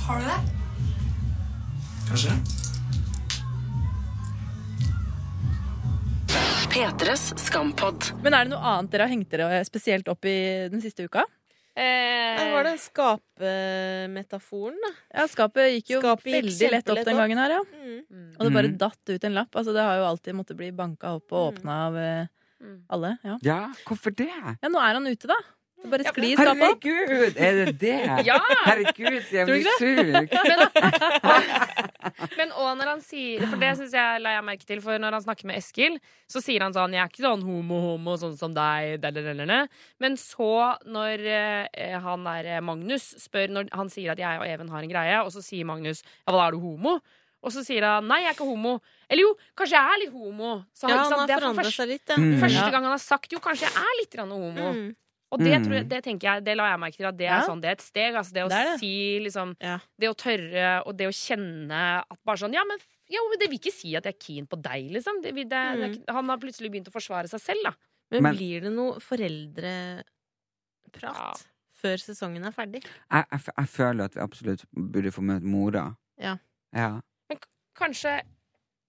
[0.05, 0.39] Har du det?
[2.10, 2.34] Kanskje?
[6.75, 8.10] P3s Skampod.
[8.23, 10.36] Men er det noe annet dere har hengt dere spesielt opp i
[10.73, 11.23] den siste uka?
[11.75, 14.91] Eh, Det var det skapemetaforen, da.
[15.21, 17.63] Ja, skapet gikk jo Skapet gikk veldig lett opp den gangen her, ja.
[17.75, 18.29] Mm.
[18.39, 18.77] Og det bare Mm.
[18.77, 19.51] datt ut en lapp.
[19.55, 21.93] Altså, det har jo alltid måttet bli banka opp og åpna av
[22.65, 23.17] eh, alle.
[23.23, 23.38] Ja.
[23.45, 24.32] Ja, hvorfor det?
[24.34, 25.39] ja, nå er han ute, da.
[25.86, 26.62] Det bare sklir i skapet.
[26.63, 27.97] Herregud, er det det?
[28.30, 28.39] Ja!
[28.65, 30.34] Herregud, så jeg blir sjuk.
[32.39, 35.17] Men og når han sier For det synes jeg la jeg merke til For når
[35.17, 35.97] han snakker med Eskil
[36.32, 39.01] Så sier han sånn Jeg er ikke sånn homo-homo Sånn som deg.
[40.04, 40.51] Men så
[40.86, 44.86] når eh, han der eh, Magnus spør Når han sier at jeg og Even har
[44.86, 46.99] en greie Og så sier Magnus Ja, hva er du homo?
[47.45, 48.79] Og så sier han Nei, jeg er ikke homo
[49.10, 52.08] Eller jo, kanskje jeg er litt homo så, Ja, han har Det forandret seg litt,
[52.10, 52.15] ja.
[52.17, 52.39] Mm.
[52.41, 54.95] første gang han har sagt Jo, kanskje jeg er litt homo Mm.
[55.34, 55.63] Og det, Mm.
[55.65, 57.47] tror jeg, det tenker jeg, det la jeg merke til At det er, Ja.
[57.47, 58.79] sånn, det er et steg altså, Det å Det det.
[58.79, 59.79] si liksom Ja.
[59.99, 62.77] det å tørre og det å kjenne at bare sånn Ja, men,
[63.10, 65.21] ja, men det vil ikke si at jeg er keen på deg, liksom.
[65.21, 66.03] Det, Mm.
[66.10, 67.73] han har plutselig begynt å forsvare seg selv, da.
[68.12, 70.03] Men, Men- blir det noe foreldreprat
[71.01, 71.34] Ja.
[71.81, 72.84] før sesongen er ferdig?
[73.12, 75.95] Jeg, jeg, jeg føler at vi absolutt burde få møte mora.
[76.17, 76.38] Ja.
[77.75, 78.19] Kanskje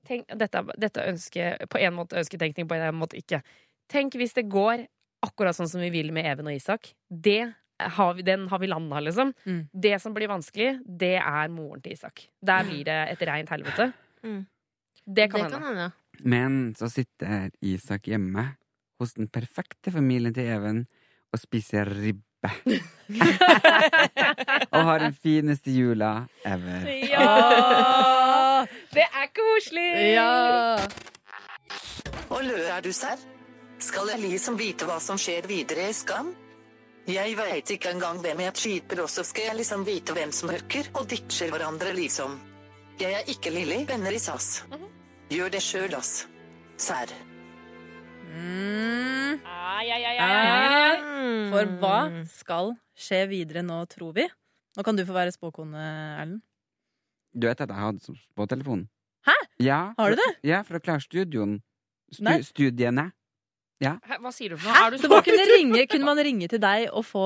[0.06, 3.42] tenk, dette, dette ønske På en måte ønsketenkning, på en måte ikke.
[3.90, 4.86] Tenk hvis det går
[5.26, 6.92] akkurat sånn som vi vil med Even og Isak.
[7.08, 9.32] Det har vi, den har vi landa, liksom.
[9.44, 9.68] Mm.
[9.72, 12.26] Det som blir vanskelig, det er moren til Isak.
[12.40, 13.90] Der blir det et reint helvete.
[14.24, 14.46] Mm.
[15.06, 15.66] Det kan det kan hende.
[15.66, 16.22] hende, ja.
[16.24, 18.48] Men så sitter Isak hjemme
[19.00, 20.86] hos den perfekte familien til Even
[21.32, 22.22] og spiser ribbe.
[24.74, 26.86] og har den fineste jula ever.
[27.10, 28.15] Ja!
[28.96, 29.88] Det er koselig!
[30.14, 30.78] Ja.
[32.32, 33.20] Og lø er du serr?
[33.82, 36.30] Skal jeg liksom vite hva som skjer videre i Skam?
[37.06, 40.50] Jeg veit ikke engang hvem jeg skyter, og så skal jeg liksom vite hvem som
[40.50, 42.38] hooker og ditcher hverandre, liksom.
[42.98, 44.64] Jeg er ikke Lilly, venner i SAS.
[45.30, 46.24] Gjør det sjøl, ass.
[46.80, 47.12] Serr.
[48.32, 49.38] Mm.
[49.44, 51.46] Ai, ai, ai, ai.
[51.52, 52.00] For hva
[52.32, 54.26] skal skje videre nå, tror vi?
[54.76, 55.84] Nå kan du få være spåkone,
[56.16, 56.42] Erlend.
[57.36, 58.86] Du vet at jeg hadde på telefonen?
[59.26, 59.34] Hæ?
[59.60, 60.30] Ja, Har du det?
[60.46, 61.58] Ja, for å klare studioen.
[62.22, 62.38] Nei.
[62.40, 63.10] Stu, studiene.
[63.82, 63.98] Ja.
[64.08, 64.86] Hæ, Hva sier du for noe?
[64.86, 67.24] Er du Så man kunne, ringe, kunne man ringe til deg og få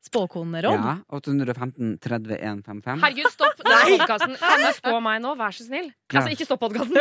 [0.00, 0.72] spåkoneråd?
[0.72, 0.94] ja.
[1.12, 3.02] 815 30 155.
[3.04, 4.36] Herregud, stopp denne podkasten.
[4.40, 5.34] Kan du spå meg nå?
[5.36, 5.90] Vær så snill.
[5.90, 6.22] Ja.
[6.22, 6.96] Altså, ikke stopp podkasten.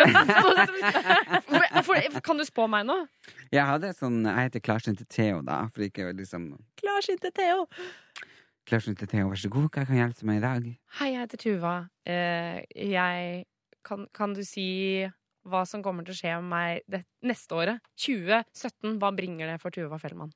[2.28, 2.98] Kan du spå meg nå?
[3.54, 5.62] Jeg hadde sånn Jeg heter Klarsynt Theo, da.
[5.74, 6.52] For ikke liksom
[6.82, 7.68] Klarsynte Theo.
[8.70, 10.66] Klarsynt Theo, vær så god, hva kan hjelpe meg i dag?
[11.00, 11.72] Hei, jeg heter Tuva.
[12.06, 13.48] Eh, jeg
[13.82, 15.08] kan, kan du si
[15.50, 17.82] hva som kommer til å skje med meg det, neste året.
[17.98, 19.00] 2017.
[19.02, 20.30] Hva bringer det for Tuva Fellmann?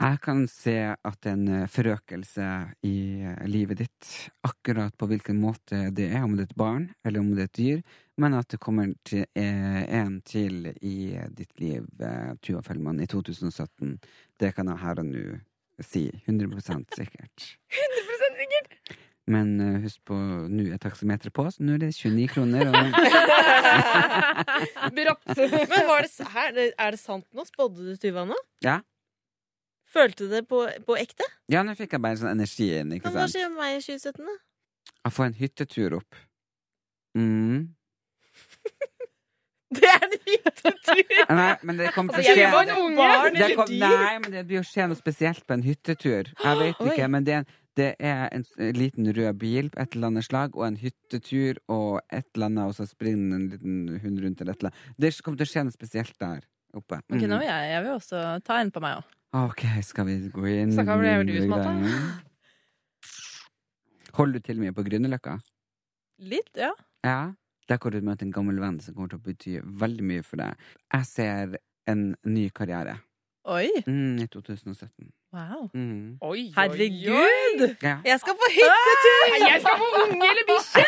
[0.00, 2.46] Jeg kan se at en eh, forøkelse
[2.86, 2.94] i
[3.26, 4.12] eh, livet ditt,
[4.46, 7.50] akkurat på hvilken måte det er, om det er et barn eller om det er
[7.50, 7.82] et dyr,
[8.22, 11.90] men at det kommer til eh, en til i ditt liv,
[12.38, 13.98] Tuva Fellmann, i 2017.
[14.38, 15.26] Det kan jeg her og nå
[15.86, 16.08] si.
[16.26, 17.46] 100% sikkert.
[17.76, 18.98] 100% sikkert!
[19.30, 20.16] Men uh, husk på,
[20.50, 22.70] nå er taksameteret på, så nå er det 29 kroner.
[22.70, 22.94] Og...
[24.96, 25.26] Brått.
[25.36, 27.44] Men var det, her, er det sant nå?
[27.46, 28.38] Spådde du tyva nå?
[28.66, 28.80] ja.
[29.90, 31.26] Følte du det på, på ekte?
[31.50, 33.80] ja, nå fikk jeg bare sånn energi inn, ikke Men hva skjer med meg i
[33.82, 34.36] 2017, da?
[35.00, 36.18] Jeg får en hyttetur opp.
[37.18, 37.64] Mm.
[39.78, 41.10] Det er en hyttetur!
[41.30, 42.96] Nei, men det kommer til Altså, å skje var en.
[42.98, 43.72] Barn det kom?
[43.78, 46.30] Nei, men det blir å skje noe spesielt på en hyttetur.
[46.42, 47.36] Jeg vet ikke, men det,
[47.78, 48.42] det er en
[48.74, 52.64] liten rød bil på et eller annet slag, og en hyttetur og et eller annet,
[52.66, 54.98] og så springer en liten hund rundt eller et eller annet.
[55.06, 56.42] Det kommer til å skje noe spesielt der
[56.74, 56.98] oppe.
[57.06, 57.28] Ok, Mm.
[57.30, 59.16] nå vil jeg, jeg vil også ta en på meg òg.
[59.44, 61.86] Ok, skal vi gå inn Så hva ble det du greien?
[64.18, 65.36] Holder du til mye på Grünerløkka?
[66.26, 66.72] Litt, ja.
[67.06, 67.20] Ja.
[67.70, 70.42] Der hvor du møter en gammel venn som kommer til å bety veldig mye for
[70.42, 70.58] deg.
[70.90, 71.54] Jeg ser
[71.90, 72.98] en ny karriere.
[73.50, 73.70] Oi.
[73.86, 75.06] Mm, I 2017.
[75.32, 75.68] Wow.
[75.72, 76.18] Mm.
[76.26, 77.62] Oi, oi, Herregud!
[77.82, 78.00] Ja.
[78.04, 79.36] Jeg skal på hyttetur!
[79.38, 80.84] Jeg skal få unge eller bikkje!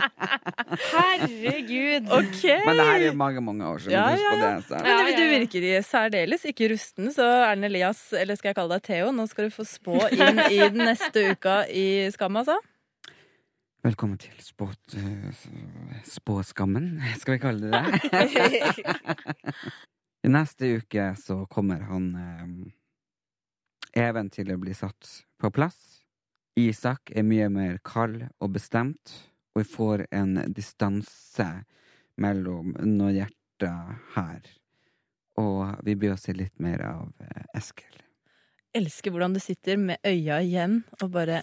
[0.92, 2.10] Herregud.
[2.18, 2.42] Ok!
[2.66, 3.96] Men det her er mange, mange år siden.
[3.96, 4.54] Ja, Husk på ja, ja.
[4.56, 4.64] det.
[4.68, 4.82] Så.
[4.84, 8.76] Men du, du virker i særdeles ikke rusten, så Erlend Elias, eller skal jeg kalle
[8.76, 12.60] deg Theo, nå skal du få spå inn i den neste uka i Skam, altså.
[13.80, 15.44] Velkommen til spåt, uh,
[16.04, 18.84] spåskammen, skal vi kalle det det.
[20.26, 25.08] I neste uke så kommer han eh, Even til å bli satt
[25.40, 25.78] på plass.
[26.60, 29.14] Isak er mye mer kald og bestemt,
[29.54, 31.48] og vi får en distanse
[32.20, 34.44] mellom noen hjerter her.
[35.40, 38.04] Og vi blir å se litt mer av eh, Eskil.
[38.76, 41.40] Elsker hvordan du sitter med øya igjen og bare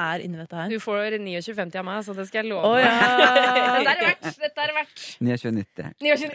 [0.00, 0.70] er inni dette her.
[0.72, 2.92] Du får 29,50 av meg, så det skal jeg love Oh, ja.
[3.80, 4.30] Dette er verdt!
[4.44, 5.02] Dette er verdt.
[5.20, 5.90] 29,90.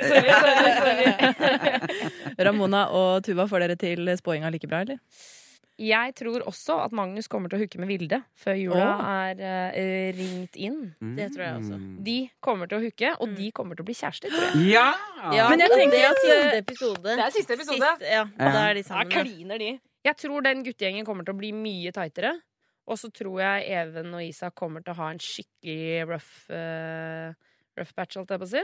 [0.10, 2.12] sorry, sorry, sorry.
[2.47, 5.01] Ramona og Tuva, får dere til spåinga like bra, eller?
[5.75, 9.01] Jeg tror også at Magnus kommer til å hooke med Vilde før jula oh.
[9.28, 10.78] er uh, ringt inn.
[11.17, 11.80] Det tror jeg også.
[12.06, 12.15] De
[12.47, 14.69] kommer til å hooke, og de kommer til å bli kjærester, tror jeg.
[14.71, 14.86] Ja!
[15.36, 17.10] Ja, Men jeg tenker det er at- siste episode.
[17.10, 17.91] Det er siste episode.
[17.91, 18.54] Sist, ja, Ja.
[18.56, 19.12] Da er de sammen.
[19.12, 19.73] Da kliner de.
[20.06, 22.38] Jeg tror den guttegjengen kommer til å bli mye tightere.
[22.86, 27.34] Og så tror jeg Even og Isak kommer til å ha en skikkelig rough, uh,
[27.80, 28.63] rough batch, holdt jeg på å si.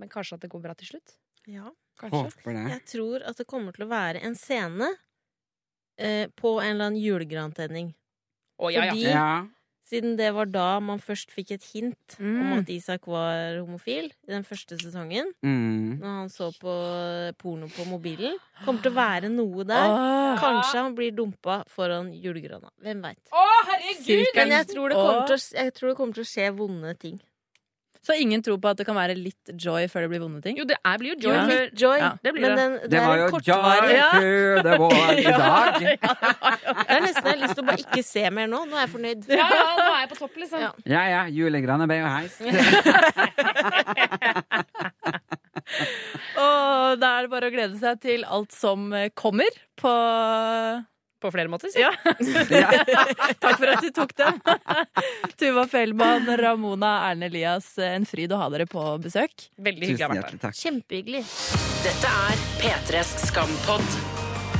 [0.00, 1.16] Men kanskje at det går bra til slutt.
[1.52, 1.68] Ja.
[2.00, 2.22] Kanskje.
[2.30, 2.66] Håper det.
[2.72, 7.02] Jeg tror at det kommer til å være en scene uh, på en eller annen
[7.02, 7.92] julegrantenning.
[8.62, 8.94] Oh, ja, ja.
[8.94, 9.32] Fordi Ja.
[9.92, 12.52] Siden det var da man først fikk et hint om Mm.
[12.62, 16.00] at Isak var homofil i den første sesongen, Mm.
[16.00, 16.72] når han så på
[17.38, 19.88] porno på mobilen, kommer til å være noe der.
[19.92, 20.38] Åh.
[20.40, 22.70] Kanskje han blir dumpa foran julegrana.
[22.82, 23.18] Hvem veit.
[24.34, 24.96] Men jeg tror, det
[25.28, 27.20] til å, jeg tror det kommer til å skje vonde ting.
[28.02, 30.56] Så ingen tror på at det kan være litt joy før det blir vonde ting?
[30.58, 31.36] Jo, det er, blir jo joy.
[31.36, 31.46] joy.
[31.52, 32.56] Før, joy, Ja, det blir men det.
[32.62, 35.72] den, det, Det var jo kortvarig joy to the world i dag.
[35.86, 38.64] jeg har nesten jeg har lyst til å bare ikke se mer nå.
[38.66, 39.20] Nå er jeg fornøyd.
[39.30, 40.58] Ja, ja, nå er jeg på topp, liksom.
[40.66, 40.70] Ja.
[40.96, 42.42] Ja ja, julegrana ble jo heist.
[46.42, 49.92] Og da er det bare å glede seg til alt som kommer på
[51.22, 51.78] På flere måter, si.
[51.80, 51.92] Ja.
[53.42, 54.40] Takk for at du tok den.
[55.40, 59.48] Tuva Fellmann, Ramona, Erne Elias, en fryd å ha dere på besøk.
[59.62, 60.58] Veldig hyggelig å ha vært her.
[60.64, 61.24] Kjempehyggelig.
[61.86, 63.98] Dette er P3s Skampod.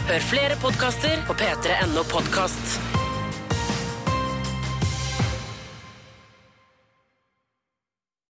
[0.07, 3.02] Hør flere podkaster på p3.no podkast.